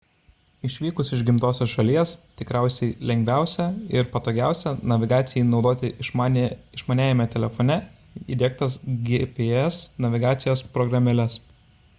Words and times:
išvykus 0.67 1.09
iš 1.17 1.19
gimtosios 1.25 1.73
šalies 1.73 2.13
tikriausiai 2.39 2.95
lengviausia 3.11 3.67
ir 3.97 4.09
patogiausia 4.15 4.73
navigacijai 4.93 5.45
naudoti 5.51 5.93
išmaniajame 6.07 7.29
telefone 7.37 7.79
įdiegtas 8.37 8.79
gps 9.11 9.81
navigacijos 10.09 10.69
programėles 10.79 11.41